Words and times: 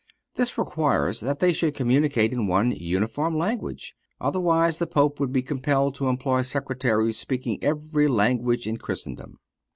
This 0.33 0.57
requires 0.57 1.19
that 1.19 1.37
they 1.37 1.53
should 1.53 1.75
communicate 1.75 2.33
in 2.33 2.47
one 2.47 2.71
uniform 2.71 3.37
language, 3.37 3.93
otherwise 4.19 4.79
the 4.79 4.87
Pope 4.87 5.19
would 5.19 5.31
be 5.31 5.43
compelled 5.43 5.93
to 5.93 6.09
employ 6.09 6.41
secretaries 6.41 7.19
speaking 7.19 7.63
every 7.63 8.07
language 8.07 8.65
in 8.65 8.77
Christendom. 8.77 9.37